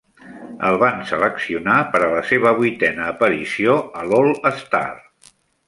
El 0.69 0.77
van 0.83 1.03
seleccionar 1.09 1.75
per 1.91 2.01
a 2.05 2.09
la 2.15 2.23
seva 2.31 2.55
vuitena 2.63 3.07
aparició 3.13 3.79
a 4.03 4.09
l'All-Star. 4.09 4.87